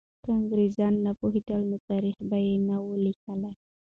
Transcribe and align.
که 0.23 0.29
انګریزان 0.37 0.93
نه 1.05 1.11
پوهېدل، 1.19 1.61
نو 1.71 1.77
تاریخ 1.89 2.17
به 2.29 2.37
یې 2.47 2.55
نه 2.67 2.75
وو 2.83 2.93
لیکلی. 3.05 3.53